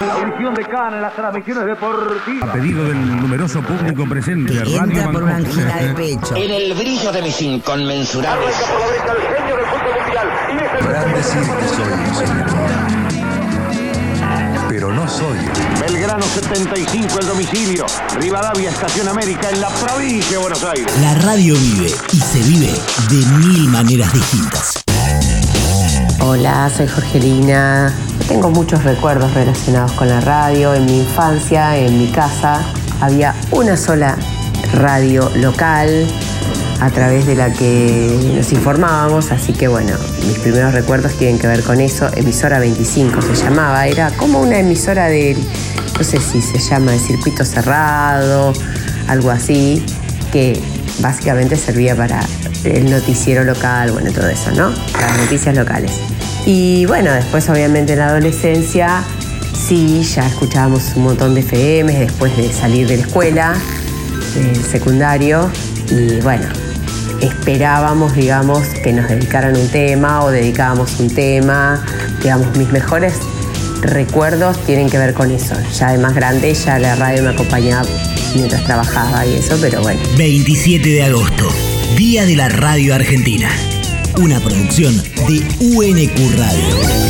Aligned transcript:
La 0.00 0.14
audición 0.14 0.54
de 0.54 0.64
Cana 0.64 0.96
en 0.96 1.02
las 1.02 1.14
transmisiones 1.14 1.66
deportivas. 1.66 2.48
A 2.48 2.52
pedido 2.54 2.84
del 2.84 3.20
numeroso 3.20 3.60
público 3.60 4.06
presente, 4.08 4.50
Que 4.54 4.60
Radio 4.60 4.82
entra 4.84 5.12
por 5.12 5.22
una 5.24 5.32
Bangkok. 5.34 5.58
angina 5.58 5.76
de 5.76 5.94
pecho. 5.94 6.36
En 6.36 6.50
el 6.50 6.72
brillo 6.74 7.12
de 7.12 7.20
mis 7.22 7.42
inconmensurables 7.42 8.54
por 8.56 8.80
la 8.80 8.86
derecha 8.86 9.12
el 9.12 9.22
genio 9.36 9.56
del 9.56 9.66
fútbol 9.66 9.92
mundial. 10.00 10.28
Y 10.48 10.56
es 10.56 10.72
el 10.72 10.78
Podrán 10.86 11.12
decir 11.12 11.42
que 11.42 11.68
soy 11.68 11.92
un 11.92 12.14
señor. 12.14 12.46
Pero 14.70 14.90
no 14.92 15.06
soy. 15.06 15.38
Belgrano 15.80 16.22
75 16.22 17.18
el 17.20 17.26
domicilio. 17.26 17.84
Rivadavia 18.18 18.70
Estación 18.70 19.06
América 19.08 19.50
en 19.50 19.60
la 19.60 19.68
provincia 19.68 20.30
de 20.30 20.38
Buenos 20.38 20.64
Aires. 20.64 20.98
La 21.02 21.14
radio 21.16 21.54
vive 21.56 21.90
y 22.12 22.16
se 22.16 22.38
vive 22.48 22.72
de 23.10 23.26
mil 23.46 23.68
maneras 23.68 24.10
distintas. 24.14 24.82
Hola, 26.20 26.70
soy 26.70 26.88
Jorgelina. 26.88 27.92
Tengo 28.30 28.48
muchos 28.48 28.84
recuerdos 28.84 29.34
relacionados 29.34 29.90
con 29.94 30.08
la 30.08 30.20
radio. 30.20 30.72
En 30.72 30.86
mi 30.86 31.00
infancia, 31.00 31.76
en 31.76 31.98
mi 31.98 32.06
casa, 32.12 32.62
había 33.00 33.34
una 33.50 33.76
sola 33.76 34.16
radio 34.72 35.28
local 35.34 36.06
a 36.80 36.90
través 36.90 37.26
de 37.26 37.34
la 37.34 37.52
que 37.52 38.32
nos 38.36 38.52
informábamos, 38.52 39.32
así 39.32 39.52
que 39.52 39.66
bueno, 39.66 39.94
mis 40.28 40.38
primeros 40.38 40.72
recuerdos 40.72 41.14
tienen 41.14 41.40
que 41.40 41.48
ver 41.48 41.64
con 41.64 41.80
eso. 41.80 42.08
Emisora 42.14 42.60
25 42.60 43.20
se 43.20 43.34
llamaba, 43.34 43.88
era 43.88 44.12
como 44.12 44.40
una 44.40 44.60
emisora 44.60 45.08
del, 45.08 45.36
no 45.98 46.04
sé 46.04 46.20
si 46.20 46.40
se 46.40 46.60
llama 46.60 46.94
el 46.94 47.00
circuito 47.00 47.44
cerrado, 47.44 48.52
algo 49.08 49.30
así, 49.32 49.84
que 50.30 50.56
básicamente 51.00 51.56
servía 51.56 51.96
para 51.96 52.20
el 52.62 52.88
noticiero 52.88 53.42
local, 53.42 53.90
bueno, 53.90 54.12
todo 54.12 54.28
eso, 54.28 54.52
¿no? 54.52 54.70
Las 54.70 55.18
noticias 55.18 55.56
locales. 55.56 55.90
Y 56.46 56.86
bueno, 56.86 57.12
después 57.12 57.48
obviamente 57.48 57.92
en 57.92 58.00
la 58.00 58.08
adolescencia, 58.08 59.02
sí, 59.54 60.02
ya 60.02 60.26
escuchábamos 60.26 60.92
un 60.96 61.04
montón 61.04 61.34
de 61.34 61.40
FM 61.40 61.98
después 61.98 62.36
de 62.36 62.52
salir 62.52 62.88
de 62.88 62.96
la 62.96 63.02
escuela, 63.04 63.54
del 64.34 64.64
secundario, 64.64 65.50
y 65.90 66.20
bueno, 66.20 66.46
esperábamos, 67.20 68.14
digamos, 68.14 68.66
que 68.82 68.92
nos 68.92 69.08
dedicaran 69.08 69.56
un 69.56 69.68
tema 69.68 70.24
o 70.24 70.30
dedicábamos 70.30 70.98
un 71.00 71.12
tema. 71.12 71.84
Digamos, 72.22 72.56
mis 72.56 72.70
mejores 72.70 73.14
recuerdos 73.82 74.58
tienen 74.66 74.90
que 74.90 74.98
ver 74.98 75.14
con 75.14 75.30
eso. 75.30 75.54
Ya 75.78 75.92
de 75.92 75.98
más 75.98 76.14
grande, 76.14 76.54
ya 76.54 76.78
la 76.78 76.94
radio 76.96 77.22
me 77.22 77.30
acompañaba 77.30 77.88
mientras 78.34 78.64
trabajaba 78.64 79.26
y 79.26 79.34
eso, 79.34 79.56
pero 79.60 79.82
bueno. 79.82 80.00
27 80.16 80.88
de 80.88 81.02
agosto, 81.02 81.48
Día 81.96 82.24
de 82.24 82.36
la 82.36 82.48
Radio 82.48 82.94
Argentina. 82.94 83.50
Una 84.18 84.40
producción 84.40 84.96
de 85.28 85.40
UNQ 85.60 86.36
Radio. 86.36 87.09